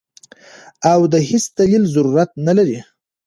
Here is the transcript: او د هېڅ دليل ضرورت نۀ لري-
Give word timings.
او 0.91 0.99
د 1.13 1.13
هېڅ 1.29 1.45
دليل 1.57 1.83
ضرورت 1.95 2.29
نۀ 2.45 2.53
لري- 2.57 2.77